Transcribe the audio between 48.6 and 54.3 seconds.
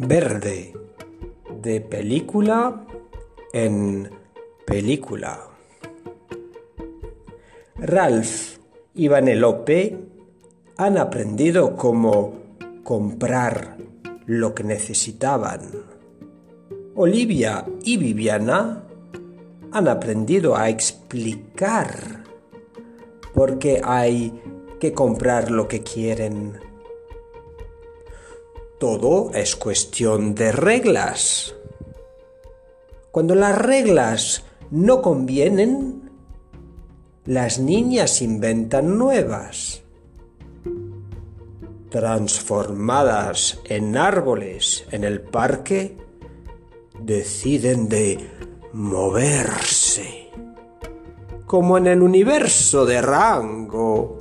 moverse, como en el universo de rango